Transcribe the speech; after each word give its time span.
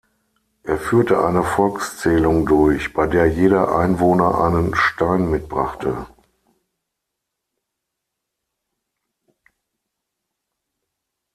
Er 0.63 0.79
führte 0.79 1.23
eine 1.23 1.43
Volkszählung 1.43 2.47
durch, 2.47 2.91
bei 2.91 3.05
der 3.05 3.27
jeder 3.27 3.75
Einwohner 3.77 4.41
einen 4.41 4.73
Stein 4.73 5.29
mitbrachte. 5.29 6.07